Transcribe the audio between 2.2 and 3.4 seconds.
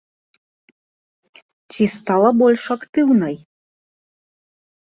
больш актыўнай?